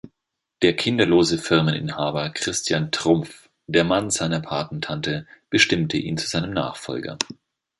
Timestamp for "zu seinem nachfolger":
6.17-7.19